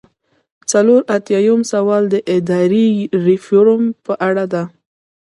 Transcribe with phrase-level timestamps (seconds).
[0.71, 2.89] څلور ایاتیام سوال د اداري
[3.25, 4.63] ریفورم په اړه دی.